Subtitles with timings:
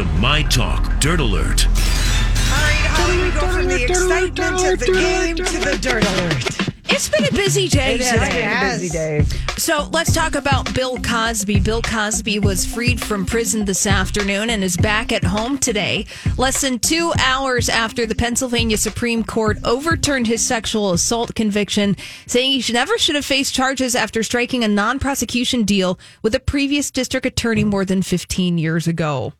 [0.00, 1.66] to My Talk Dirt Alert.
[1.66, 6.70] All right, Holly, we go from the excitement of the game to the dirt alert.
[6.88, 8.40] It's been a busy day It has today.
[8.40, 9.24] been a busy day.
[9.58, 11.60] So let's talk about Bill Cosby.
[11.60, 16.06] Bill Cosby was freed from prison this afternoon and is back at home today.
[16.38, 21.94] Less than two hours after the Pennsylvania Supreme Court overturned his sexual assault conviction,
[22.26, 26.34] saying he should never should have faced charges after striking a non prosecution deal with
[26.34, 29.34] a previous district attorney more than 15 years ago.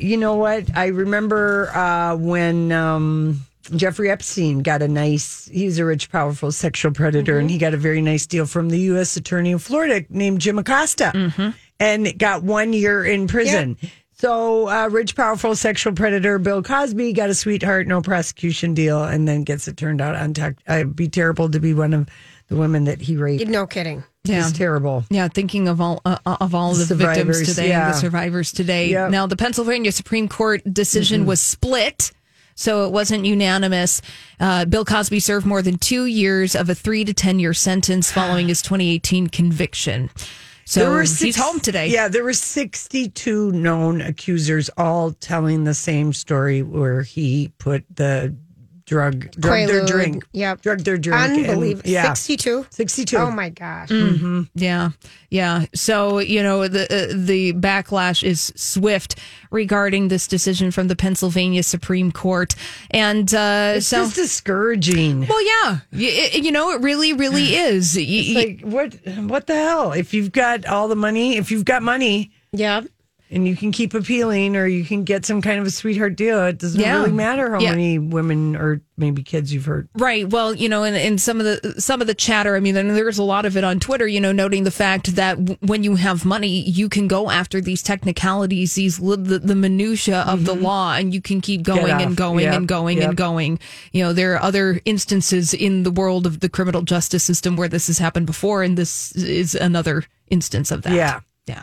[0.00, 0.76] You know what?
[0.76, 3.40] I remember uh, when um,
[3.74, 7.76] Jeffrey Epstein got a nice, he's a rich, powerful sexual predator, and he got a
[7.78, 9.16] very nice deal from the U.S.
[9.16, 13.76] attorney in Florida named Jim Acosta and got one year in prison.
[14.18, 19.28] So, uh, rich, powerful sexual predator Bill Cosby got a sweetheart, no prosecution deal, and
[19.28, 20.56] then gets it turned out on tax.
[20.66, 22.08] It'd be terrible to be one of
[22.48, 23.46] the women that he raped.
[23.46, 24.04] No kidding.
[24.24, 25.04] It's terrible.
[25.10, 27.92] Yeah, thinking of all uh, of all the Survivors, victims today, yeah.
[27.92, 28.88] the survivors today.
[28.88, 29.10] Yep.
[29.10, 32.10] Now, the Pennsylvania Supreme Court decision was split,
[32.54, 34.00] so it wasn't unanimous.
[34.40, 38.10] Uh, Bill Cosby served more than two years of a three to ten year sentence
[38.10, 40.10] following his 2018 conviction.
[40.66, 41.88] So he's six- home today.
[41.88, 48.34] Yeah, there were 62 known accusers all telling the same story where he put the
[48.86, 50.26] drug, drug their Quaalude, drink.
[50.32, 50.62] yep.
[50.62, 51.20] Drug their drink.
[51.20, 51.88] and- Unbelievable.
[51.90, 52.14] yeah.
[52.14, 52.66] 62?
[52.70, 53.16] 62.
[53.16, 53.90] Oh my gosh.
[54.54, 54.90] Yeah,
[55.30, 55.66] yeah.
[55.74, 59.16] So you know the uh, the backlash is swift
[59.50, 62.54] regarding this decision from the Pennsylvania Supreme Court,
[62.90, 65.26] and uh, It's so just discouraging.
[65.26, 66.08] Well, yeah, you,
[66.42, 67.94] you know, it really, really is.
[67.96, 68.94] Y- It's y- like what
[69.28, 69.92] what the hell?
[69.92, 72.82] If you've got all the money, if you've got money Yeah.
[73.30, 76.44] And you can keep appealing or you can get some kind of a sweetheart deal,
[76.46, 76.98] it doesn't Yeah.
[77.00, 77.70] really matter how Yeah.
[77.70, 79.88] many women or maybe kids you've hurt.
[79.94, 80.28] right.
[80.30, 82.56] Well, you know, and, and some of the some of the chatter.
[82.56, 84.06] I mean, there's a lot of it on Twitter.
[84.06, 87.60] You know, noting the fact that w- when you have money, you can go after
[87.60, 90.64] these technicalities, these li- the, the minutia of the mm-hmm.
[90.64, 92.54] law, and you can keep going and going Yep.
[92.54, 93.08] and going Yep.
[93.08, 93.58] and going.
[93.92, 97.68] You know, there are other instances in the world of the criminal justice system where
[97.68, 100.92] this has happened before, and this is another instance of that.
[100.94, 101.20] Yeah.
[101.46, 101.62] Yeah.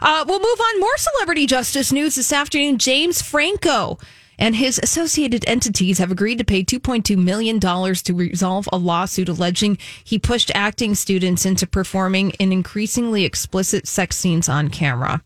[0.00, 0.80] Uh, we'll move on.
[0.80, 2.78] More celebrity justice news this afternoon.
[2.78, 3.98] James Franco
[4.38, 9.78] and his associated entities have agreed to pay $2.2 million to resolve a lawsuit alleging
[10.02, 15.22] he pushed acting students into performing in increasingly explicit sex scenes on camera.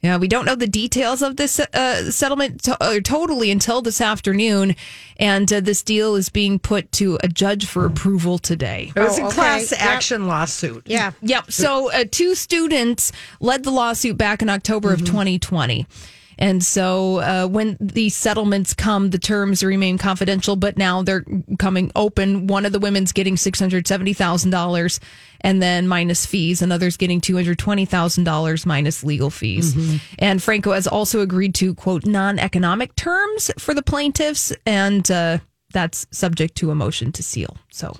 [0.00, 4.00] Yeah, we don't know the details of this uh, settlement to- uh, totally until this
[4.00, 4.76] afternoon,
[5.18, 8.92] and uh, this deal is being put to a judge for approval today.
[8.94, 9.34] It was Oh, a okay.
[9.34, 9.80] class Yep.
[9.80, 10.84] action lawsuit.
[10.86, 11.10] Yeah.
[11.22, 11.50] Yep.
[11.50, 13.10] So uh, two students
[13.40, 15.84] led the lawsuit back in October of 2020.
[16.38, 21.24] And so uh, when these settlements come, the terms remain confidential, but now they're
[21.58, 22.46] coming open.
[22.46, 25.00] One of the women's getting $670,000
[25.40, 26.62] and then minus fees.
[26.62, 29.74] Another's getting $220,000 minus legal fees.
[30.18, 34.52] And Franco has also agreed to, quote, non economic terms for the plaintiffs.
[34.64, 35.38] And uh,
[35.72, 37.56] that's subject to a motion to seal.
[37.70, 37.94] So,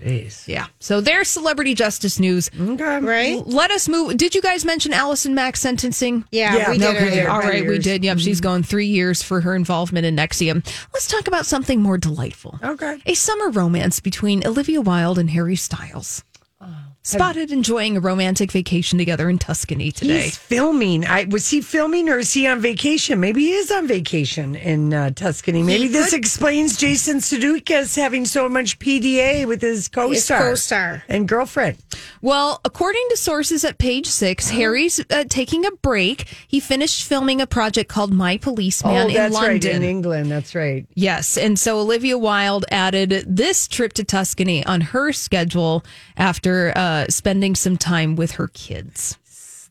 [0.47, 0.67] yeah.
[0.81, 2.51] So there's celebrity justice news.
[2.59, 2.99] Okay.
[3.01, 3.47] Right?
[3.47, 4.17] Let us move.
[4.17, 6.25] Did you guys mention Allison Mack sentencing?
[6.33, 6.71] Yeah, Yeah.
[6.71, 7.07] we did Okay.
[7.09, 7.29] earlier.
[7.31, 8.05] All we did.
[8.05, 10.65] Yep, she's going three years for her involvement in NXIVM.
[10.95, 12.59] Let's talk about something more delightful.
[12.63, 12.99] Okay.
[13.07, 16.25] A summer romance between Olivia Wilde and Harry Styles.
[17.03, 20.25] Spotted enjoying a romantic vacation together in Tuscany today.
[20.25, 21.07] He's filming.
[21.07, 23.19] I was he filming or is he on vacation?
[23.19, 25.63] Maybe he is on vacation in uh, Tuscany.
[25.63, 31.03] Maybe this could- explains Jason Sudeikis having so much PDA with his co-star, co-star.
[31.09, 31.79] and girlfriend.
[32.21, 36.29] Well, according to sources at page six, Harry's uh, taking a break.
[36.47, 39.51] He finished filming a project called My Policeman oh, in that's London.
[39.53, 40.31] right, in England.
[40.31, 40.87] That's right.
[40.95, 41.39] Yes.
[41.39, 45.85] And so Olivia Wilde added this trip to Tuscany on her schedule
[46.19, 49.19] after uh, Uh, spending some time with her kids.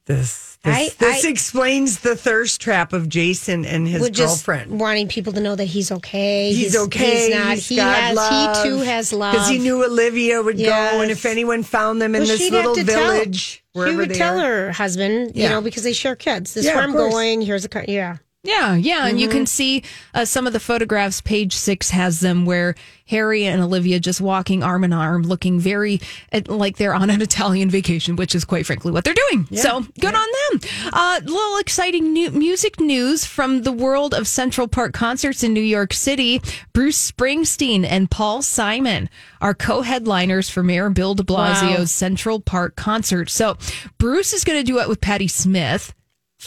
[0.05, 4.45] This this, I- this I- explains the thirst trap of Jason and his We're just
[4.45, 4.79] girlfriend.
[4.79, 6.53] wanting people to know that he's okay.
[6.53, 7.27] He's, okay.
[7.27, 7.53] He's not.
[7.55, 8.15] He's he got has.
[8.15, 8.57] love.
[8.63, 9.33] He too has love.
[9.33, 12.75] because he knew Olivia would go, and if anyone found them in Well, this little
[12.75, 14.65] have to tell- village, She wherever would they tell are.
[14.67, 16.53] her husband, you know, because they share kids.
[16.53, 17.41] This is Yeah, where I'm going.
[17.41, 17.83] Here's a car.
[17.87, 18.17] Yeah.
[18.43, 21.19] Yeah, yeah, and you can see uh, some of the photographs.
[21.19, 22.75] Page six has them where
[23.07, 25.99] Harry and Olivia just walking arm in arm, looking very
[26.31, 29.47] uh, like they're on an Italian vacation, which is quite frankly what they're doing.
[29.53, 30.69] so good on them.
[30.93, 35.59] Uh, little exciting new music news from the world of Central Park concerts in New
[35.59, 36.41] York City.
[36.71, 39.09] Bruce Springsteen and Paul Simon
[39.41, 43.29] are co-headliners for Mayor Bill De Blasio's Central Park concert.
[43.29, 43.57] So
[43.97, 45.93] Bruce is going to do it with Patti Smith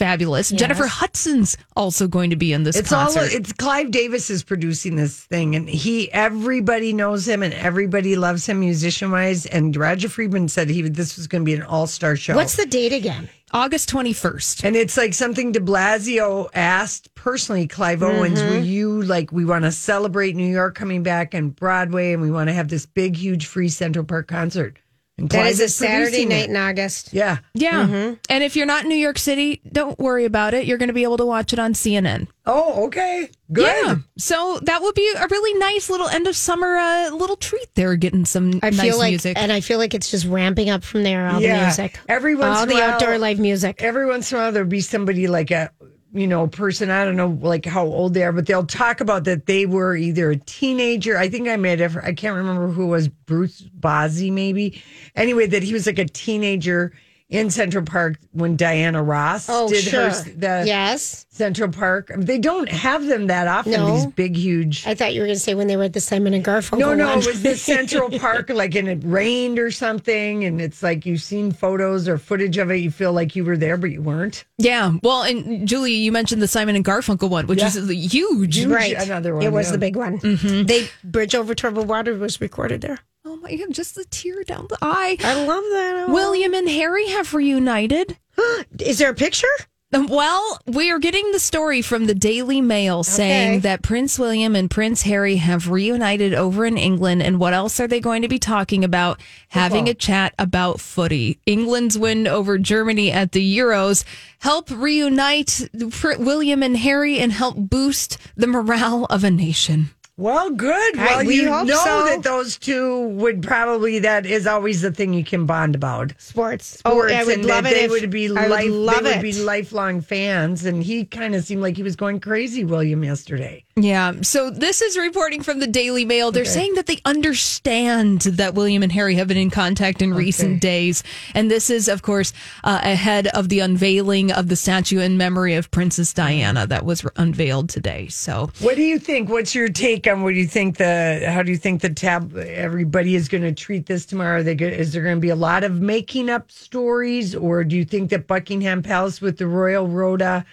[0.01, 0.49] fabulous.
[0.51, 3.21] Jennifer Hudson's also going to be in this It's concert.
[3.21, 8.17] all it's Clive Davis is producing this thing and he everybody knows him and everybody
[8.17, 11.63] loves him musician wise and Roger Friedman said he this was going to be an
[11.63, 12.35] all-star show.
[12.35, 13.29] What's the date again?
[13.53, 14.65] August 21st.
[14.65, 18.55] and it's like something de Blasio asked personally, Clive Owens, Mm-hmm.
[18.55, 22.31] will you like, we want to celebrate New York coming back and Broadway, and we
[22.31, 24.79] want to have this big, huge free Central Park concert.
[25.21, 26.51] And That Clive is a Saturday night it.
[26.51, 27.13] in August.
[27.13, 27.39] Yeah.
[27.55, 27.85] Yeah.
[27.87, 28.15] Mm-hmm.
[28.29, 30.67] And if you're not in New York City, don't worry about it.
[30.67, 32.27] You're going to be able to watch it on CNN.
[32.47, 33.31] Oh, okay.
[33.53, 33.67] Good.
[33.67, 33.97] Yeah.
[34.19, 37.95] So that would be a really nice little end of summer uh, little treat there,
[37.97, 39.37] getting some I nice feel like, music.
[39.39, 41.29] and I feel like it's just ramping up from there.
[41.29, 41.59] All Yeah.
[41.61, 43.83] the music, Every once all in the while- outdoor live music.
[43.83, 45.71] Every once in a while, there'll be somebody like a,
[46.13, 49.25] you know, person, I don't know, like how old they are, but they'll talk about
[49.25, 51.17] that they were either a teenager.
[51.17, 54.83] I think I made it, I can't remember who was, Bruce Bozzi, maybe.
[55.15, 56.93] Anyway, that he was like a teenager
[57.31, 60.11] in Central Park when Diana Ross Oh, did sure.
[60.11, 62.11] her the yes, Central Park.
[62.17, 63.73] They don't have them that often.
[63.73, 63.95] No.
[63.95, 64.87] These big, huge.
[64.87, 66.79] I thought you were going to say when they were at the Simon and Garfunkel.
[66.81, 67.19] No, no, one.
[67.21, 71.23] it was the Central Park, like, and it rained or something, and it's like you've
[71.23, 72.77] seen photos or footage of it.
[72.79, 74.45] You feel like you were there, but you weren't.
[74.59, 74.93] yeah.
[75.03, 77.69] Well, and Julie, you mentioned the Simon and Garfunkel one, which Yeah.
[77.69, 78.57] is huge.
[78.57, 78.67] Huge.
[78.67, 78.97] right.
[78.97, 79.73] Another one, It was yeah.
[79.73, 80.19] the big one.
[80.19, 80.65] Mm-hmm.
[80.67, 82.99] They Bridge Over Troubled Water was recorded there.
[83.41, 85.17] Oh my God, just the tear down the eye.
[85.25, 86.11] I love that.
[86.11, 88.19] William and Harry have reunited.
[88.79, 89.49] Is there a picture?
[89.95, 94.55] Um, well, we are getting the story from the Daily Mail saying that Prince William
[94.55, 97.23] and Prince Harry have reunited over in England.
[97.23, 99.21] And what else are they going to be talking about?
[99.49, 101.41] Having a chat about footy.
[101.47, 104.05] England's win over Germany at the Euros
[104.41, 109.91] help reunite William and Harry and help boost the morale of a nation.
[110.21, 110.97] Well, good.
[110.99, 112.05] Right, Well, we you hope know so.
[112.05, 116.13] that those two would probably, that is always the thing you can bond about.
[116.19, 116.67] Sports.
[116.81, 117.77] Sports, oh, I would and love that it.
[117.77, 119.17] They if- would be I life, would love they it.
[119.17, 120.67] would be lifelong fans.
[120.67, 123.65] And he kind of seemed like he was going crazy, William, yesterday.
[123.77, 124.13] Yeah.
[124.21, 126.31] So this is reporting from the Daily Mail.
[126.33, 130.61] They're saying that they understand that William and Harry have been in contact in recent
[130.61, 131.03] days.
[131.35, 135.55] And this is, of course, uh, ahead of the unveiling of the statue in memory
[135.55, 138.09] of Princess Diana that was unveiled today.
[138.09, 139.31] So What do you think?
[139.31, 142.37] What's your take on what do you think the, how do you think the tab,
[142.37, 144.41] everybody is going to treat this tomorrow?
[144.41, 147.65] Are they go, is there going to be a lot of making up stories or
[147.65, 150.45] do you think that Buckingham Palace with the Royal Rota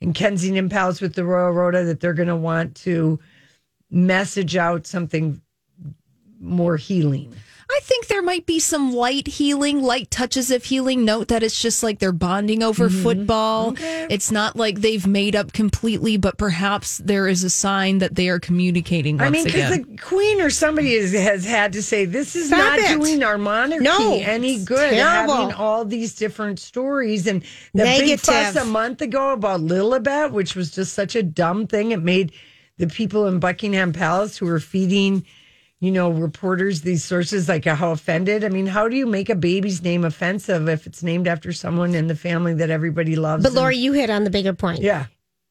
[0.00, 3.20] and Kensington Palace with the Royal Rota that they're going to want to
[3.90, 5.40] message out something
[6.40, 7.34] more healing?
[7.74, 11.06] I think there might be some light healing, light touches of healing.
[11.06, 13.02] Note that it's just like they're bonding over mm-hmm.
[13.02, 13.74] football.
[13.78, 18.28] It's not like they've made up completely, but perhaps there is a sign that they
[18.28, 22.04] are communicating once I mean, because the Queen or somebody is, has had to say
[22.04, 22.88] this is Stop not it.
[22.88, 24.90] doing our monarchy No, any good.
[24.90, 25.34] terrible.
[25.34, 27.42] Having all these different stories and
[27.72, 28.20] the big Negative.
[28.20, 31.92] fuss a month ago about Lilibet, which was just such a dumb thing.
[31.92, 32.32] It made
[32.76, 35.24] the people in Buckingham Palace who were feeding,
[35.82, 38.44] you know, reporters these sources like how offended.
[38.44, 41.96] I mean, how do you make a baby's name offensive if it's named after someone
[41.96, 43.42] in the family that everybody loves?
[43.42, 44.80] But and- Lori, you hit on the bigger point.
[44.80, 45.06] yeah.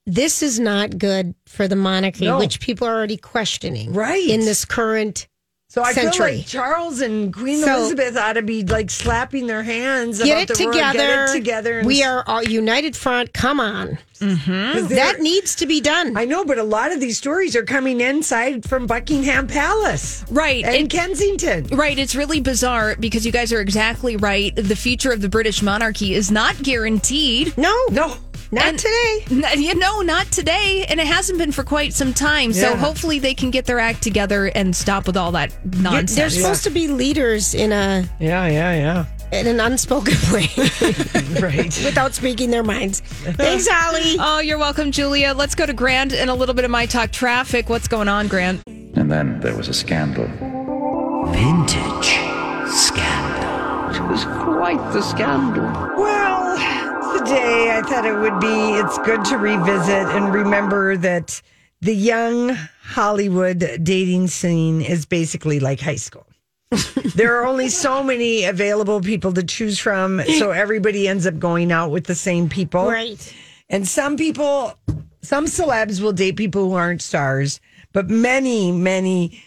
[0.07, 2.39] This is not good for the monarchy, No.
[2.39, 3.93] which people are already questioning.
[3.93, 4.27] Right.
[4.29, 5.27] In this current
[5.73, 9.63] So I feel like Charles and Queen So- Elizabeth ought to be like slapping their
[9.63, 10.21] hands.
[10.21, 10.97] Get about it the royal- together.
[10.97, 11.77] Get it together.
[11.79, 13.31] and- we are all united front.
[13.33, 13.97] Come on.
[14.19, 14.87] Mm-hmm.
[14.89, 16.17] they're- That needs to be done.
[16.17, 20.65] I know, but a lot of these stories are coming inside from Buckingham Palace, Right.
[20.65, 21.67] and It- Kensington.
[21.71, 21.97] Right.
[21.97, 24.53] It's really bizarre because you guys are exactly right.
[24.53, 27.57] The future of the British monarchy is not guaranteed.
[27.57, 28.17] no, No,
[28.51, 29.25] not And- today.
[29.31, 32.53] N- You know, not today, and it hasn't been for quite some time.
[32.53, 36.15] So hopefully they can get their act together and stop with all that nonsense.
[36.15, 36.41] They're nonsense.
[36.41, 39.05] supposed to be leaders in a yeah, yeah, yeah
[39.39, 40.49] in an unspoken way
[41.41, 41.81] right.
[41.85, 42.99] without speaking their minds.
[43.39, 44.17] Thanks, Holly.
[44.19, 45.33] Oh, you're welcome, Julia.
[45.33, 47.69] Let's go to Grant and a little bit of my talk traffic.
[47.69, 48.61] What's going on, Grant?
[48.67, 50.27] And then there was a scandal.
[51.31, 52.09] Vintage
[52.69, 53.95] scandal.
[53.95, 55.63] It was quite the scandal.
[55.97, 56.20] Well,
[57.25, 58.47] today I thought it would be.
[58.79, 61.41] It's good to revisit and remember that
[61.81, 62.49] the young
[62.81, 66.25] Hollywood dating scene is basically like high school.
[67.15, 71.71] there are only so many available people to choose from, so everybody ends up going
[71.71, 72.87] out with the same people.
[72.87, 73.33] Right.
[73.69, 74.73] And some people,
[75.21, 77.59] some celebs will date people who aren't stars,
[77.93, 79.41] but many, many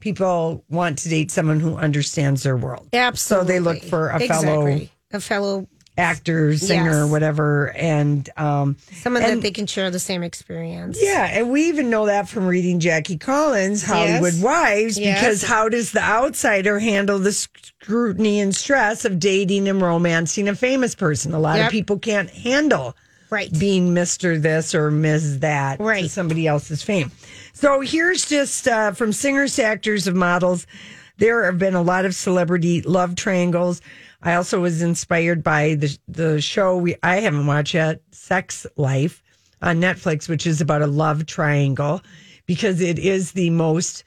[0.00, 2.88] people want to date someone who understands their world.
[2.92, 3.46] Absolutely.
[3.46, 4.90] So they look for a fellow Exactly.
[5.12, 7.10] a fellow actor, singer, Yes.
[7.10, 7.70] whatever.
[7.76, 10.98] And um, someone And- that they can share the same experience.
[11.00, 14.42] yeah, and we even know that from reading Jackie Collins' Hollywood Yes.
[14.42, 15.20] Wives, Yes.
[15.20, 20.54] because how does the outsider handle the scrutiny and stress of dating and romancing a
[20.54, 21.34] famous person?
[21.34, 21.66] A lot Yep.
[21.66, 22.96] of people can't handle
[23.30, 23.52] Right.
[23.58, 24.40] being Mr.
[24.40, 25.40] This or Ms.
[25.40, 26.04] That right.
[26.04, 27.10] to somebody else's fame.
[27.54, 30.66] So here's just uh, from singers to actors of models.
[31.18, 33.80] There have been a lot of celebrity love triangles.
[34.22, 39.22] I also was inspired by the the show we I haven't watched yet, Sex Life
[39.60, 42.00] on Netflix, which is about a love triangle
[42.46, 44.04] because it is the most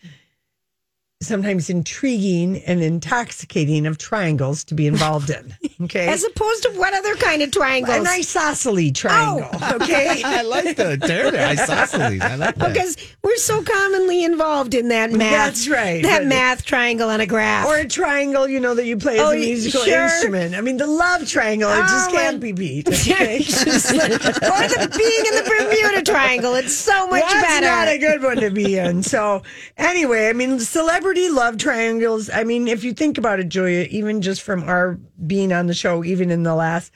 [1.25, 5.55] sometimes intriguing and intoxicating of triangles to be involved in.
[5.81, 6.07] Okay.
[6.07, 7.98] As opposed to what other kind of triangles?
[7.98, 9.50] an isosceles triangle.
[9.51, 10.22] Oh, okay.
[10.25, 12.22] I like the term isosceles.
[12.22, 12.69] I like that.
[12.69, 15.31] because we're so commonly involved in that math.
[15.31, 16.01] That's right.
[16.01, 17.67] That But- math triangle on a graph.
[17.67, 20.03] Or a triangle, you know, that you play as Oh, a musical sure.
[20.05, 20.55] instrument.
[20.55, 22.88] I mean, the love triangle, it just Oh, can't be beat.
[23.12, 23.39] Okay?
[23.39, 26.55] or the being in the Bermuda Triangle.
[26.55, 27.65] It's so much That's better.
[27.65, 29.03] not a good one to be in.
[29.03, 29.43] So,
[29.75, 30.57] anyway, I mean,
[31.05, 32.29] celebrity love triangles.
[32.31, 34.97] I mean, if you think about it, Julia, even just from our
[35.27, 36.91] being on the show, even in the last,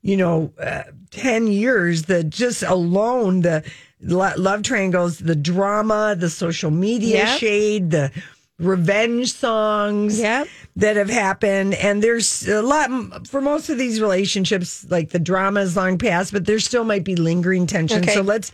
[0.00, 3.62] you know, uh, 10 years, the just alone, the
[4.00, 7.38] lo- love triangles, the drama, the social media Yep.
[7.38, 8.10] shade, the
[8.58, 10.48] revenge songs Yep.
[10.76, 11.74] that have happened.
[11.74, 16.32] And there's a lot for most of these relationships, like the drama is long past,
[16.32, 18.02] but there still might be lingering tension.
[18.02, 18.14] Okay.
[18.14, 18.50] So let's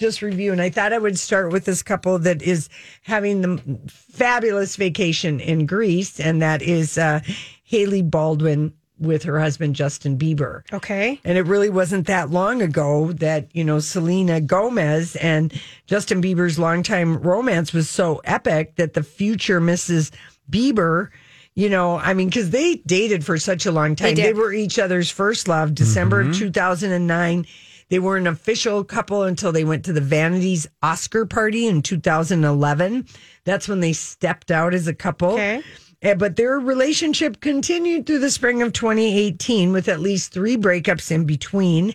[0.00, 0.50] just review.
[0.50, 2.68] And I thought I would start with this couple that is
[3.02, 7.20] having the fabulous vacation in Greece, and that is uh,
[7.64, 10.62] Hailey Baldwin with her husband Justin Bieber.
[10.72, 11.20] Okay.
[11.24, 15.52] And it really wasn't that long ago that, you know, Selena Gomez and
[15.86, 20.12] Justin Bieber's longtime romance was so epic that the future Mrs.
[20.50, 21.08] Bieber,
[21.54, 24.14] you know, I mean, because they dated for such a long time.
[24.14, 24.24] did.
[24.24, 27.46] They were each other's first love, December of 2009.
[27.90, 33.06] They were an official couple until they went to the Vanities Oscar party in 2011.
[33.44, 35.32] That's when they stepped out as a couple.
[35.32, 35.62] Okay.
[36.02, 41.10] Eh, But their relationship continued through the spring of 2018 with at least three breakups
[41.10, 41.92] in between.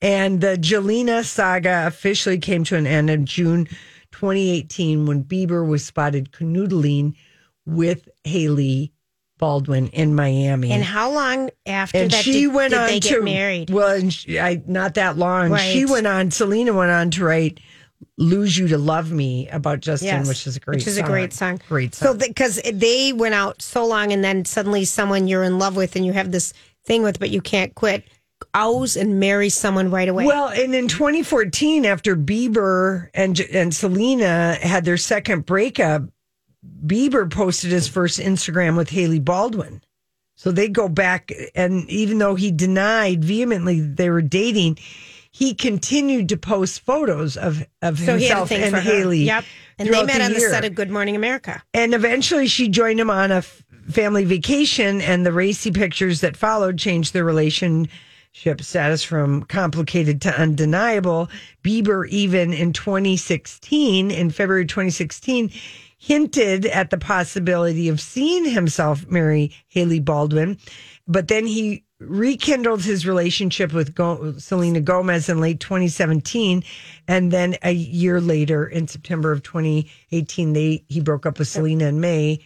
[0.00, 3.66] And the Jelena saga officially came to an end in June
[4.12, 7.14] 2018 when Bieber was spotted canoodling
[7.66, 8.92] with Hailey
[9.38, 10.70] Baldwin in Miami.
[10.72, 13.70] And how long after And that she did, went did on they to get married?
[13.70, 15.56] Well, and she, I, not that long.
[15.58, 16.30] She went on.
[16.30, 17.60] Selena went on to write
[18.18, 21.02] "Lose You to Love Me" about Justin, Yes, which is a great, which is a
[21.02, 21.60] great song.
[21.68, 22.06] Great song.
[22.06, 22.28] So song.
[22.28, 26.06] because they went out so long, and then suddenly someone you're in love with and
[26.06, 26.52] you have this
[26.84, 28.04] thing with, but you can't quit,
[28.54, 30.24] ows and marry someone right away.
[30.26, 36.04] Well, and in 2014, after Bieber and and Selena had their second breakup,
[36.86, 39.82] Bieber posted his first Instagram with Hailey Baldwin.
[40.36, 44.78] So they go back, and even though he denied vehemently they were dating,
[45.30, 48.76] he continued to post photos of of so he had a himself and.
[48.76, 49.24] Hailey.
[49.24, 49.44] Yep.
[49.78, 51.62] And they met on the set of Good Morning America.
[51.74, 56.36] And eventually she joined him on a f- family vacation, and the racy pictures that
[56.36, 57.90] followed changed their relationship
[58.60, 61.28] status from complicated to undeniable.
[61.62, 65.50] Bieber, even in 2016, in February 2016,
[65.98, 70.58] hinted at the possibility of seeing himself marry Hailey Baldwin,
[71.06, 76.62] but then he rekindled his relationship with Go- Selena Gomez in late 2017,
[77.08, 81.86] and then a year later, in September of 2018, they he broke up with Selena
[81.86, 82.40] in May.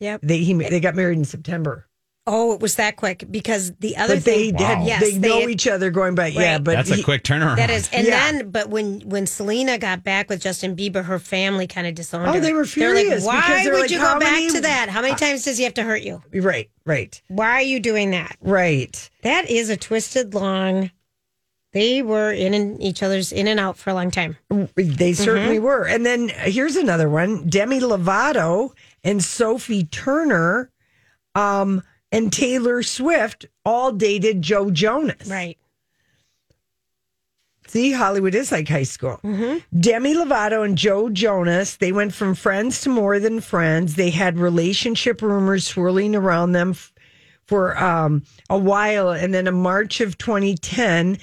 [0.00, 0.20] Yep.
[0.22, 1.86] They he they got married in September,
[2.26, 5.40] Oh, it was that quick because the other but they thing, had yes, they know
[5.40, 7.56] had- each other going by yeah, but That's a quick turnaround.
[7.56, 8.30] That is, and Yeah.
[8.32, 12.28] then, but when when Selena got back with Justin Bieber, her family kind of disowned
[12.28, 12.40] Oh, her.
[12.40, 14.90] they were They're furious like, Why they're would like, you go back many- to that?
[14.90, 16.22] How many times does he have to hurt you?
[16.34, 18.36] right, right, Why are you doing that?
[18.42, 19.10] right.
[19.22, 20.90] That is a twisted long.
[21.72, 24.36] They were in and each other's in and out for a long time.
[24.76, 25.64] They certainly Mm-hmm.
[25.64, 25.86] were.
[25.88, 28.70] And then here's another one: Demi Lovato
[29.04, 30.70] and Sophie Turner,
[31.34, 31.82] um,
[32.12, 35.28] and Taylor Swift all dated Joe Jonas.
[35.28, 35.58] Right.
[37.70, 39.20] See, Hollywood is like high school.
[39.22, 39.78] Mm-hmm.
[39.78, 43.94] Demi Lovato and Joe Jonas, they went from friends to more than friends.
[43.94, 46.92] They had relationship rumors swirling around them f-
[47.46, 49.10] for um, a while.
[49.10, 51.18] And then in March of 2010,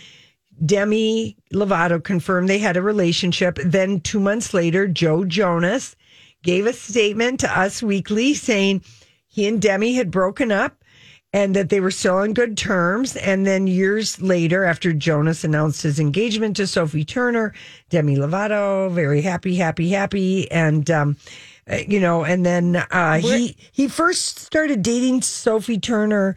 [0.65, 3.60] Demi Lovato confirmed they had a relationship.
[3.63, 5.98] Then two months later, Joe Jonas
[6.44, 8.84] gave a statement to Us Weekly saying
[9.27, 10.76] he and Demi had broken up
[11.38, 13.15] and that they were still on good terms.
[13.15, 17.53] And then years later, after Jonas announced his engagement to Sophie Turner,
[17.91, 20.50] Demi Lovato, very happy, happy, happy.
[20.50, 21.15] And, um,
[21.72, 26.36] uh, you know, and then uh, he he first started dating Sophie Turner.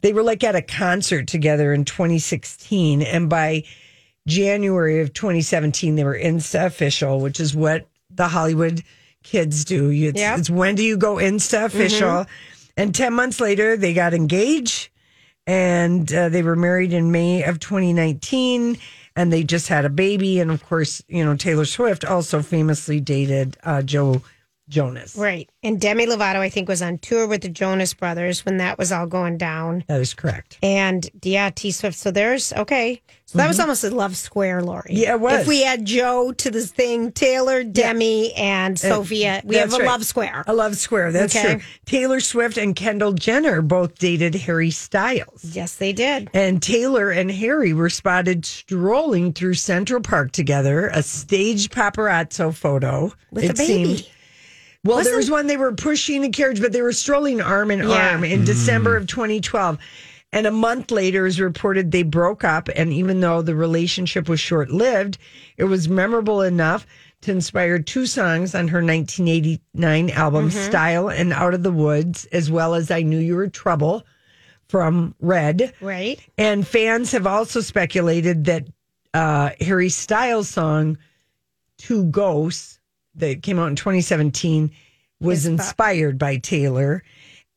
[0.00, 3.64] They were like at a concert together in 2016, and by
[4.26, 8.82] January of 2017, they were Insta official, which is what the Hollywood
[9.24, 9.90] kids do.
[9.90, 10.38] You- It's, Yep.
[10.38, 12.24] it's when do you go Insta official?
[12.78, 14.88] And 10 months later, they got engaged.
[15.48, 18.76] and uh, they were married in May of 2019,
[19.16, 20.40] and they just had a baby.
[20.40, 24.22] And of course, you know Taylor Swift also famously dated uh, Joe
[24.68, 25.16] Jonas.
[25.16, 25.48] Right.
[25.62, 28.92] And Demi Lovato, I think, was on tour with the Jonas Brothers when that was
[28.92, 29.84] all going down.
[29.88, 30.58] That is correct.
[30.62, 31.96] And yeah, T Swift.
[31.98, 33.02] So there's okay.
[33.26, 34.84] So that was almost a love square, Lori.
[34.84, 34.96] Mm-hmm.
[34.96, 35.40] Yeah, it was.
[35.42, 39.86] If we add Joe to this thing, Taylor, Demi, and Sophia, we have a right.
[39.86, 40.44] love square.
[40.46, 41.12] A love square.
[41.12, 41.56] That's Okay.
[41.56, 41.62] true.
[41.84, 45.44] Taylor Swift and Kendall Jenner both dated Harry Styles.
[45.44, 46.30] Yes, they did.
[46.32, 53.12] And Taylor and Harry were spotted strolling through Central Park together, a staged paparazzo photo.
[53.30, 53.96] With it a baby.
[53.96, 54.08] seemed.
[54.84, 57.80] Well, there was one they were pushing the carriage, but they were strolling arm in
[57.80, 58.12] Yeah.
[58.12, 59.78] arm in December of 2012.
[60.32, 62.68] And a month later, it was reported they broke up.
[62.76, 65.18] And even though the relationship was short lived,
[65.56, 66.86] it was memorable enough
[67.22, 70.58] to inspire two songs on her 1989 album, Mm-hmm.
[70.70, 74.04] Style and Out of the Woods, as well as I Knew You Were Trouble
[74.68, 75.72] from Red.
[75.80, 76.20] Right.
[76.36, 78.68] And fans have also speculated that
[79.14, 80.98] uh, Harry Styles' song
[81.78, 82.77] Two Ghosts
[83.18, 84.70] that came out in 2017
[85.20, 87.02] was inspired by Taylor.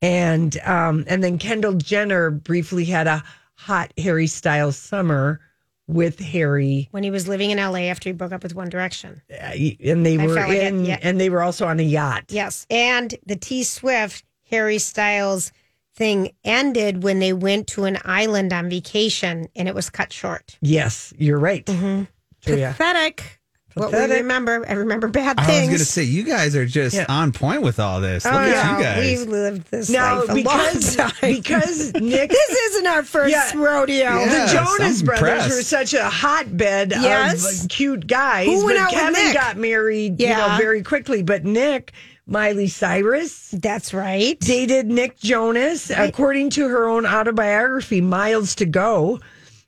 [0.01, 3.23] And um, and then Kendall Jenner briefly had a
[3.55, 5.39] hot Harry Styles summer
[5.87, 9.21] with Harry, When he was living in LA after he broke up with One Direction.
[9.29, 9.51] uh,
[9.83, 10.97] and they I were felt like it, in, yeah.
[11.01, 12.25] and they were also on a yacht.
[12.29, 12.65] Yes.
[12.69, 15.51] And the T Swift, Harry Styles
[15.93, 20.57] thing ended when they went to an island on vacation and it was cut short.
[20.61, 21.65] Yes, you're right.
[21.65, 22.03] Mm-hmm.
[22.39, 22.73] Julia.
[23.73, 23.99] Pathetic.
[23.99, 25.47] What we remember, I remember bad things.
[25.49, 27.05] I was going to say, you guys are just Yeah.
[27.07, 28.25] on point with all this.
[28.25, 29.19] Look Oh, at yeah, you guys.
[29.19, 31.33] We've lived this Now, life a because long time.
[31.35, 33.51] because Nick this isn't our first Yeah.
[33.55, 33.95] rodeo.
[33.97, 34.45] Yeah.
[34.45, 35.49] the Jonas I'm Brothers impressed.
[35.55, 37.63] were such a hotbed Yes.
[37.63, 38.47] of cute guys.
[38.47, 39.33] Who went but out with Kevin Nick?
[39.33, 40.57] got married, you know, Yeah.
[40.57, 41.23] very quickly.
[41.23, 41.93] But Nick,
[42.27, 44.39] Miley Cyrus, That's right.
[44.39, 45.91] dated Nick Jonas.
[45.95, 49.19] According to her own autobiography, Miles to Go,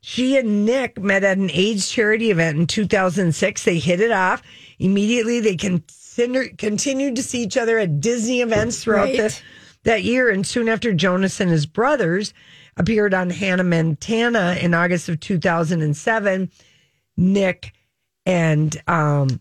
[0.06, 3.64] she and Nick met at an AIDS charity event in 2006.
[3.64, 4.42] They hit it off.
[4.78, 9.40] Immediately, they consider, continued to see each other at Disney events throughout the,
[9.84, 10.28] that year.
[10.28, 12.34] And soon after, Jonas and his brothers
[12.76, 16.50] appeared on Hannah Montana in August of 2007.
[17.16, 17.72] Nick
[18.26, 19.40] and um,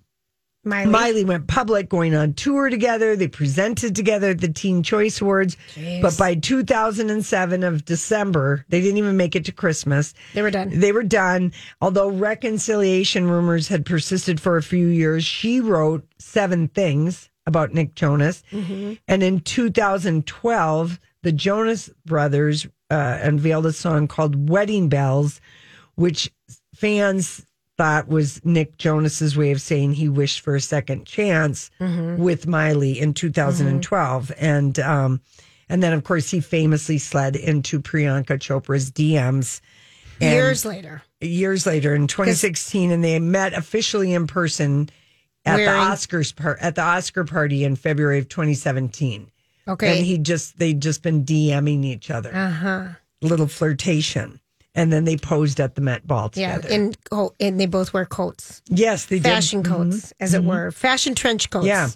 [0.66, 0.92] Miley.
[0.92, 3.16] Miley went public, going on tour together.
[3.16, 5.58] They presented together at the Teen Choice Awards.
[6.02, 10.14] But by 2007 of December, they didn't even make it to Christmas.
[10.34, 10.80] They were done.
[10.80, 11.52] They were done.
[11.82, 17.96] Although reconciliation rumors had persisted for a few years, she wrote seven things about Nick
[17.96, 18.42] Jonas.
[18.52, 18.94] Mm-hmm.
[19.08, 25.42] And in 2012, the Jonas Brothers uh, unveiled a song called Wedding Bells,
[25.96, 26.32] which
[26.76, 27.46] fans
[27.78, 32.22] thought was Nick Jonas's way of saying he wished for a second chance Mm-hmm.
[32.22, 34.32] with Miley in 2012.
[34.38, 35.22] And um,
[35.70, 39.62] and then of course he famously slid into Priyanka Chopra's DMs
[40.22, 41.02] Years later.
[41.22, 44.90] years later in 2016 and they met officially in person
[45.46, 49.30] at Wearing- the Oscars par- at the Oscar party in February of 2017.
[49.68, 49.98] Okay.
[49.98, 52.34] And he just they'd just been DMing each other.
[52.36, 52.88] uh-huh.
[53.22, 54.40] Little flirtation.
[54.76, 56.68] And then they posed at the Met Ball together.
[56.68, 56.76] Yeah.
[56.76, 58.62] And, oh, and they both wear coats.
[58.70, 59.72] yes, they Fashion did.
[59.72, 59.92] Mm-hmm.
[59.92, 60.72] coats, as it were.
[60.72, 61.68] Fashion trench coats.
[61.68, 61.90] Yeah.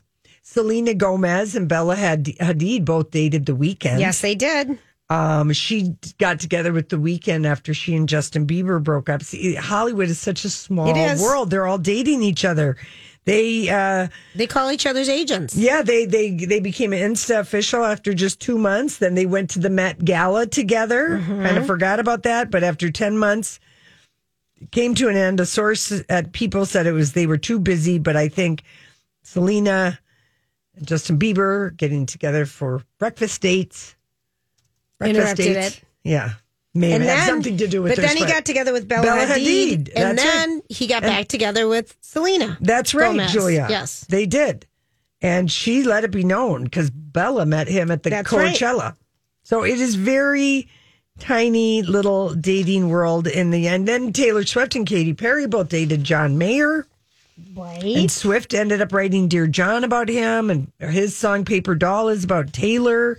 [0.43, 3.99] Selena Gomez and Bella Hadid both dated the Weeknd.
[3.99, 4.77] Yes, they did.
[5.09, 9.23] Um, she got together with the Weeknd after she and Justin Bieber broke up.
[9.23, 11.49] See, Hollywood is such a small world.
[11.49, 12.77] They're all dating each other.
[13.27, 15.53] They uh They call each other's agents.
[15.53, 18.97] yeah, they they they became an Insta official after just two months.
[18.99, 21.19] Then they went to the Met Gala together.
[21.19, 21.43] Mm-hmm.
[21.43, 23.59] Kind of forgot about that, but after ten months,
[24.61, 25.41] it came to an end.
[25.41, 28.63] A source at People said it was they were too busy, but I think
[29.23, 29.99] Selena
[30.77, 33.93] and Justin Bieber getting together for breakfast dates.
[35.03, 35.81] Interrupted it.
[36.03, 36.35] Yeah,
[36.77, 37.95] may have had something to do with.
[37.95, 41.27] But then he got together with Bella, Bella Hadid, Hadid, and then he got back
[41.27, 42.57] together with Selena.
[42.61, 43.31] That's right, Gomez.
[43.33, 43.67] Julia.
[43.69, 44.01] Yes.
[44.09, 44.65] they did,
[45.21, 48.55] and she let it be known because Bella met him at the That's right.
[48.55, 48.95] Coachella.
[49.43, 50.69] So it is very
[51.19, 53.87] tiny little dating world in the end.
[53.87, 56.85] Then Taylor Swift and Katy Perry both dated John Mayer,
[57.55, 57.83] Right.
[57.83, 62.23] and Swift ended up writing "Dear John" about him, and his song "Paper Doll" is
[62.23, 63.17] about Taylor.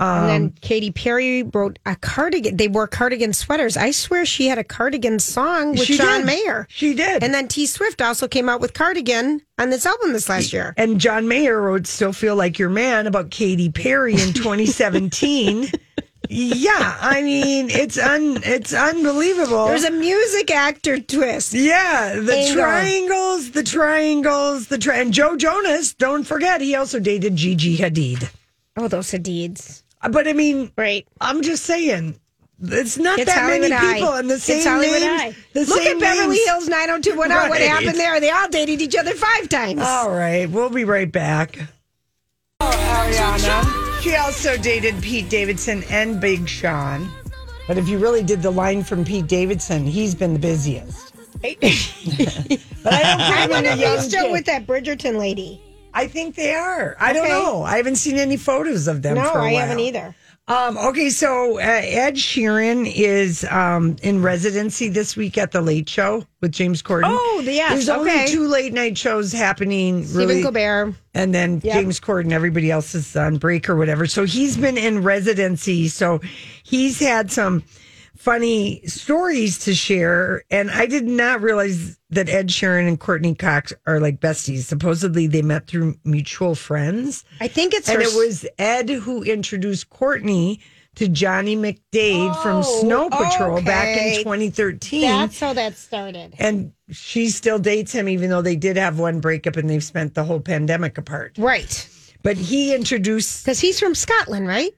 [0.00, 2.56] And Um, then Katy Perry wrote a cardigan.
[2.56, 3.76] They wore cardigan sweaters.
[3.76, 6.26] I swear she had a cardigan song with John did.
[6.26, 6.66] Mayer.
[6.70, 10.28] She did, And then T Swift also came out with Cardigan on this album this
[10.28, 10.72] last year.
[10.76, 15.70] And John Mayer wrote Still Feel Like Your Man about Katy Perry in 2017.
[16.28, 19.66] yeah, I mean, it's un it's unbelievable.
[19.66, 21.52] There's a music actor twist.
[21.52, 22.54] yeah, the Angle.
[22.54, 28.30] triangles, the triangles, the tri- and Joe Jonas, don't forget, he also dated Gigi Hadid.
[28.76, 29.82] Oh, those Hadids.
[30.08, 31.06] But I mean, Right.
[31.20, 32.18] I'm just saying,
[32.62, 33.94] It's not It's that Hollywood many Eye.
[33.94, 35.20] people and the same it's Hollywood names.
[35.22, 35.36] Eye.
[35.54, 36.46] The Look same at Beverly names.
[36.48, 37.48] Hills 90210.
[37.48, 38.20] What happened there?
[38.20, 39.80] They all dated each other five times.
[39.82, 41.58] All right, we'll be right back.
[42.60, 44.02] Oh, Ariana.
[44.02, 47.08] She also dated Pete Davidson and Big Sean.
[47.66, 51.14] But if you really did the line from Pete Davidson, he's been the busiest.
[51.42, 55.18] but I don't I care when wonder a if he's still kid- with that Bridgerton
[55.18, 55.60] lady.
[55.94, 56.96] I think they are.
[57.00, 57.62] I don't know.
[57.62, 59.16] I haven't seen any photos of them.
[59.16, 60.14] No, for a I haven't either.
[60.48, 65.88] Um, okay, so uh, Ed Sheeran is um, in residency this week at the Late
[65.88, 67.02] Show with James Corden.
[67.06, 70.04] Oh, yes, There's only two late night shows happening.
[70.04, 70.94] Stephen really, Colbert.
[71.14, 71.74] and then Yep.
[71.74, 72.32] James Corden.
[72.32, 74.06] Everybody else is on break or whatever.
[74.06, 75.86] So he's been in residency.
[75.86, 76.20] So
[76.64, 77.62] he's had some
[78.20, 80.44] funny stories to share.
[80.50, 84.64] And I did not realize that Ed Sheeran and Courtney Cox are like besties.
[84.64, 87.24] Supposedly they met through mutual friends.
[87.40, 90.60] I think it's And her it was Ed who introduced Courtney
[90.96, 95.00] to Johnny McDaid from Oh, Snow Patrol back in 2013.
[95.02, 96.34] That's how that started.
[96.38, 100.14] and she still dates him, even though they did have one breakup and they've spent
[100.14, 101.36] the whole pandemic apart.
[101.38, 101.88] Right.
[102.22, 104.72] But he introduced, Because he's from Scotland, right?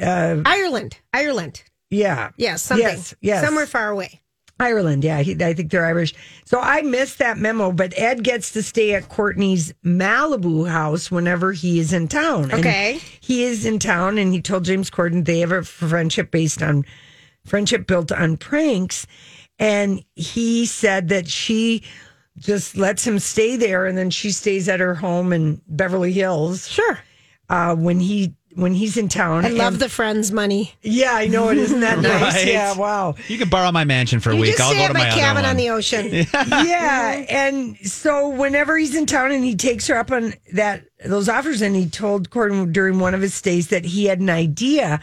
[0.00, 0.98] uh, Ireland.
[1.12, 1.64] Ireland.
[1.90, 2.86] Yeah, Yeah, something.
[2.86, 3.44] Yes, yes.
[3.44, 4.20] Somewhere far away.
[4.58, 5.04] Ireland.
[5.04, 6.12] Yeah, he, I think they're Irish.
[6.44, 11.52] So I missed that memo, but Ed gets to stay at Courtney's Malibu house whenever
[11.52, 12.50] he is in town.
[12.50, 13.00] And Okay.
[13.20, 16.84] he is in town, and he told James Corden they have a friendship based on
[17.46, 19.06] friendship built on pranks,
[19.58, 21.82] and he said that she
[22.38, 26.68] just lets him stay there, and then she stays at her home in Beverly Hills.
[26.68, 26.98] Sure.
[27.48, 30.74] Uh, when he when he's in town, I love And- the Friends money.
[30.82, 31.58] Yeah, I know it.
[31.58, 32.34] Isn't that nice?
[32.34, 32.48] Right.
[32.48, 33.14] Yeah, wow.
[33.28, 34.56] You can borrow my mansion for a You week.
[34.56, 35.50] just I'll go to my my, other cabin one.
[35.50, 36.06] on the ocean.
[36.34, 41.28] yeah, and so whenever he's in town and he takes her up on that those
[41.28, 45.00] offers, and he told Corden during one of his stays that he had an idea.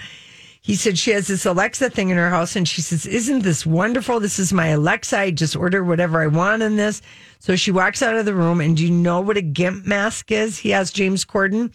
[0.61, 3.65] He said she has this Alexa thing in her house, and she says, "Isn't this
[3.65, 4.19] wonderful?
[4.19, 5.17] This is my Alexa.
[5.17, 7.01] I just order whatever I want in this."
[7.39, 10.29] So she walks out of the room, and do you know what a gimp mask
[10.31, 10.57] is?
[10.57, 11.71] He asked James Corden,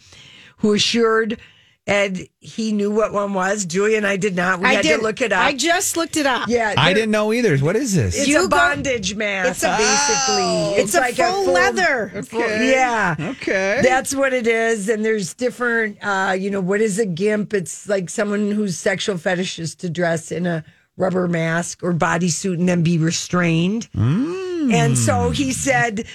[0.57, 1.39] who assured
[1.85, 3.65] Ed he knew what one was.
[3.65, 4.59] Julie and I did not.
[4.61, 5.43] We I had did to look it up.
[5.43, 6.47] I just looked it up.
[6.47, 7.57] yeah, I didn't know either.
[7.57, 8.17] What is this?
[8.17, 10.81] It's You a bondage mask, It's a- basically.
[10.81, 12.23] It's a full leather.
[12.25, 13.15] full- yeah.
[13.19, 13.81] Okay.
[13.83, 14.87] That's what it is.
[14.87, 17.53] And there's different, uh, you know, what is a gimp?
[17.53, 20.63] It's like someone whose sexual fetish is to dress in a
[20.95, 23.89] rubber mask or bodysuit and then be restrained.
[23.95, 26.05] And so he said,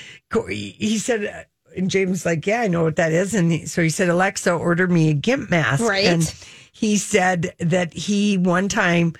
[0.49, 1.43] he said, uh,
[1.79, 3.35] and James like, yeah, I know what that is.
[3.35, 5.83] And he- so he said, Alexa, order me a gimp mask.
[5.83, 6.05] Right.
[6.07, 6.23] And
[6.73, 9.15] he said that he one time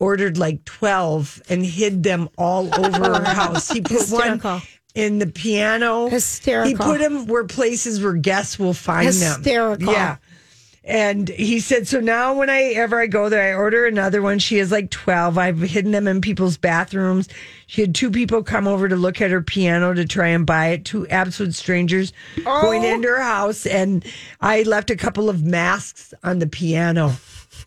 [0.00, 3.70] ordered like 12 and hid them all over her house.
[3.70, 4.52] He put Hysterical.
[4.54, 4.62] one
[4.94, 6.08] in the piano.
[6.08, 6.68] Hysterical.
[6.68, 9.36] He put them where places where guests will find them.
[9.42, 9.92] Hysterical.
[9.92, 10.16] Yeah.
[10.86, 14.38] And he said, so now when I ever I go there, I order another one.
[14.38, 15.38] She has like 12.
[15.38, 17.26] I've hidden them in people's bathrooms.
[17.66, 20.68] She had two people come over to look at her piano to try and buy
[20.68, 22.12] it, two absolute strangers
[22.44, 23.66] going into her house.
[23.66, 24.04] And
[24.40, 27.12] I left a couple of masks on the piano.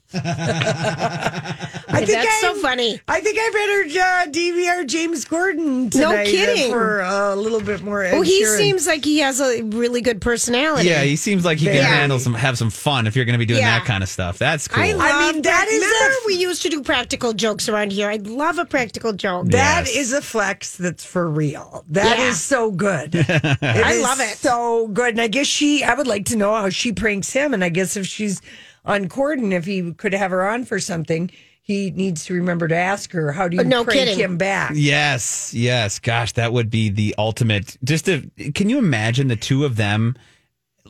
[0.14, 3.00] I think That's so I'm- funny.
[3.08, 6.72] I think I better uh, DVR James Corden No kidding.
[6.72, 8.04] for a little bit more.
[8.04, 8.58] Ed Well, he Sheeran.
[8.58, 10.88] seems like he has a really good personality.
[10.90, 13.38] yeah, he seems like he can handle some, have some fun if you're going to
[13.40, 13.80] be doing Yeah.
[13.80, 14.38] that kind of stuff.
[14.38, 14.84] That's cool.
[14.84, 17.92] I love I mean, that is Remember, a- we used to do practical jokes around
[17.92, 18.10] here.
[18.10, 19.48] I love a practical joke.
[19.48, 21.84] That Is a flex that's for real.
[21.89, 22.32] That is Yeah.
[22.34, 23.15] so good.
[23.62, 24.38] I love it.
[24.38, 25.10] So good.
[25.15, 27.54] And I guess she, I would like to know how she pranks him.
[27.54, 28.41] And I guess if she's
[28.86, 31.30] on Corden, if he could have her on for something,
[31.62, 34.17] he needs to remember to ask her, how do you Uh, no prank kidding.
[34.19, 34.71] him back?
[34.73, 36.00] Yes, yes.
[36.00, 37.78] Gosh, that would be the ultimate.
[37.84, 40.15] Just to, can you imagine the two of them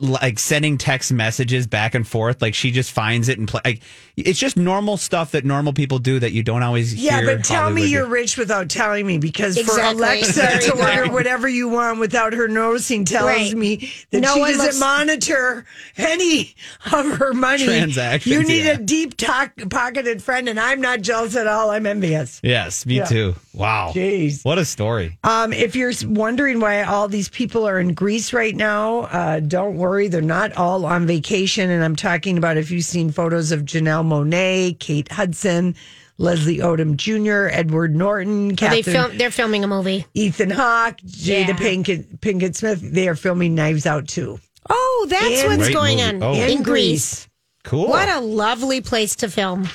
[0.00, 2.40] like sending text messages back and forth?
[2.40, 3.60] Like she just finds it and play.
[3.64, 3.82] Like
[4.22, 7.36] it's just normal stuff that normal people do that you don't always Yeah, hear.
[7.36, 9.82] but tell Hollywood me you're rich without telling me because Exactly.
[9.82, 13.54] for Alexa to order whatever you want without her noticing tells Right.
[13.56, 15.64] me that No she doesn't looks- monitor
[15.96, 16.54] any
[16.92, 17.64] of her money.
[17.64, 18.72] Transactions, You need yeah.
[18.72, 21.70] a deep talk, pocketed friend, and I'm not jealous at all.
[21.70, 22.40] I'm envious.
[22.42, 23.04] Yes, me Yeah.
[23.04, 23.34] too.
[23.54, 23.92] Wow.
[23.94, 24.44] Jeez.
[24.44, 25.18] What a story.
[25.24, 29.76] Um, if you're wondering why all these people are in Greece right now, uh, don't
[29.76, 30.08] worry.
[30.08, 31.70] They're not all on vacation.
[31.70, 35.74] And I'm talking about if you've seen photos of Janelle Monáe, Kate Hudson,
[36.18, 40.04] Leslie Odom Jr., Edward Norton, they film, they're filming a movie.
[40.14, 41.56] Ethan Hawke, Jada Yeah.
[41.56, 42.80] Pinkett, Pinkett Smith.
[42.82, 44.40] They are filming Knives Out too.
[44.68, 46.08] Oh, that's In- what's Great going movie.
[46.16, 46.32] on Oh.
[46.34, 47.28] in, In Greece.
[47.64, 47.88] Cool.
[47.88, 49.68] What a lovely place to film.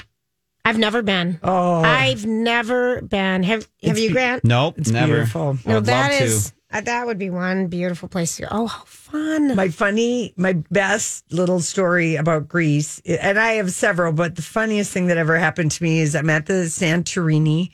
[0.66, 1.40] I've never been.
[1.44, 1.82] Oh.
[1.82, 3.44] I've never been.
[3.44, 4.44] Have Have It's you, be- Grant?
[4.46, 5.14] Nope, It's never.
[5.16, 5.58] beautiful.
[5.66, 6.54] I No, would that love is.
[6.74, 6.78] To.
[6.78, 8.48] Uh, that would be one beautiful place to go.
[8.52, 9.56] Oh, how fun.
[9.56, 14.92] My funny, my best little story about Greece, and I have several, but the funniest
[14.92, 17.72] thing that ever happened to me is I'm at the Santorini.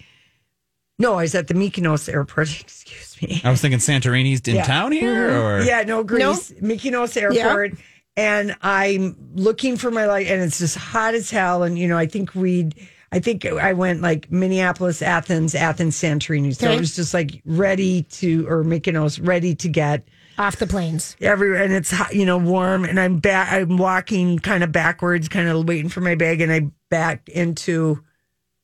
[1.01, 2.49] No, I was at the Mykonos airport.
[2.62, 3.41] Excuse me.
[3.43, 4.63] I was thinking Santorini's in Yeah.
[4.65, 7.73] town here, or Yeah, no, Greece, Mykonos airport.
[8.17, 11.63] And I'm looking for my light, and it's just hot as hell.
[11.63, 12.75] And, you know, I think we'd,
[13.12, 16.56] I think I went like Minneapolis, Athens, Athens, Santorini.
[16.56, 16.76] So Okay.
[16.76, 21.15] it was just like ready to, or Mykonos, ready to get Off the planes.
[21.19, 21.63] everywhere.
[21.63, 22.86] And it's hot, you know, warm.
[22.86, 26.39] And I'm back, I'm walking kind of backwards, kind of waiting for my bag.
[26.41, 28.04] And I backed into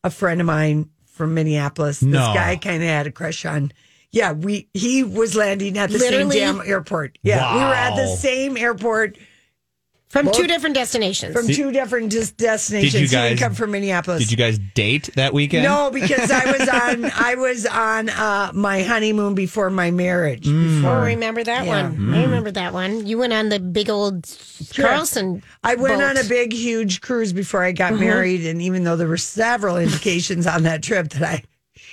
[0.03, 1.99] a friend of mine from Minneapolis.
[2.01, 3.71] This guy kind of had a crush on.
[4.11, 6.37] Yeah, we he was landing at the Literally?
[6.37, 7.17] same damn airport.
[7.23, 9.17] Yeah, we were at the same airport
[10.15, 11.33] From Both- two different destinations.
[11.33, 12.93] from two different dis- destinations.
[12.93, 14.19] Did you He didn't guys- come from Minneapolis?
[14.21, 15.63] did you guys date that weekend?
[15.65, 16.69] No, because I was
[17.03, 20.45] on I was on uh, my honeymoon before my marriage.
[20.45, 20.77] Mm.
[20.77, 21.89] Oh, Before I remember that Yeah.
[21.89, 22.13] one.
[22.15, 23.05] I remember that one.
[23.05, 24.25] You went on the big old
[24.73, 25.43] Carlson.
[25.65, 26.03] I went boat.
[26.11, 27.99] on a big, huge cruise before I got Mhm.
[27.99, 31.43] married, and even though there were several indications on that trip that I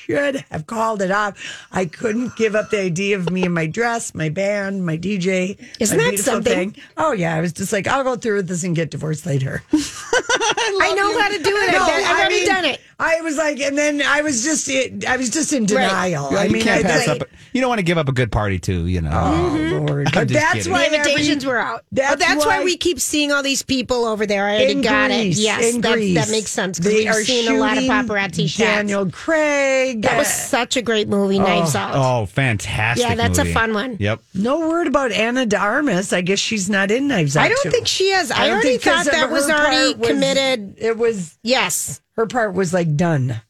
[0.06, 3.66] should have called it off, I couldn't give up the idea of me and my
[3.66, 5.58] dress, my band, my DJ.
[5.80, 6.76] Isn't my that beautiful something?
[6.96, 9.62] Oh yeah, I was just like, I'll go through with this and get divorced later.
[9.72, 11.72] I know how to do it.
[11.72, 12.80] No, I've, I've already mean, done it.
[12.98, 14.70] I was like, and then I was just,
[15.06, 16.30] I was just in denial.
[16.32, 17.28] Yeah, I you mean, can't I pass just- up.
[17.52, 18.86] You don't want to give up a good party too.
[18.86, 19.10] You know.
[19.12, 19.86] Oh mm-hmm.
[19.86, 20.06] Lord!
[20.06, 20.72] I'm But just that's kidding.
[20.72, 21.84] why The invitations every- were out.
[21.92, 24.46] That's, oh, that's why, why we keep seeing all these people over there.
[24.46, 25.42] I already in got Greece, it.
[25.42, 26.14] Yes, in that, Greece.
[26.14, 28.56] that makes sense because They we've are seen a lot of shooting paparazzi shots.
[28.56, 29.91] Daniel Craig.
[30.00, 31.92] That was uh, such a great movie, Knives Out.
[31.94, 33.06] Oh, fantastic!
[33.06, 33.96] Yeah, that's a fun one.
[34.00, 34.20] Yep.
[34.34, 36.12] No word about Ana de Armas.
[36.12, 37.44] I guess she's not in Knives Out.
[37.44, 37.70] I don't too.
[37.70, 38.30] think she is.
[38.30, 40.74] I, don't already thought that was already was- committed.
[40.78, 42.00] It was Yes.
[42.16, 43.40] her part was like done.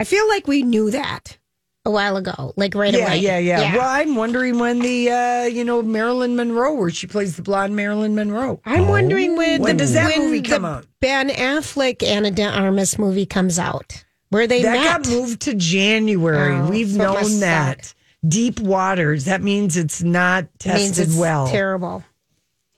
[0.00, 1.38] I feel like we knew that
[1.84, 3.18] a while ago, like right yeah, away.
[3.18, 7.34] yeah, yeah, Well, I'm wondering when the uh, you know Marilyn Monroe, where she plays
[7.36, 8.60] the blonde Marilyn Monroe.
[8.64, 10.86] I'm wondering when, When the, does that when movie the come out?
[11.00, 15.02] Ben Affleck Ana de Armas movie comes out, where they that met.
[15.04, 16.56] got moved to January.
[16.56, 17.84] Oh, We've so it must known that.
[17.86, 17.94] suck.
[18.26, 19.24] Deep waters.
[19.26, 21.46] That means it's not It means tested it's well.
[21.48, 22.04] terrible.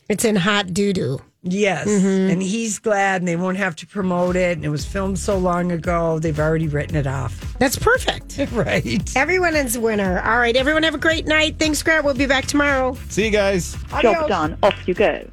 [0.08, 1.20] It's in hot doo doo.
[1.42, 1.88] Yes.
[1.88, 2.32] Mm-hmm.
[2.32, 4.58] And he's glad and they won't have to promote it.
[4.58, 7.56] And it was filmed so long ago, they've already written it off.
[7.58, 8.38] That's perfect.
[8.52, 9.00] right.
[9.16, 10.20] Everyone is a winner.
[10.20, 11.58] All right, everyone have a great night.
[11.58, 12.04] Thanks, Grant.
[12.04, 12.94] We'll be back tomorrow.
[13.08, 13.74] See you guys.
[13.90, 14.14] Adios.
[14.14, 14.58] Job done.
[14.62, 15.26] Off you go.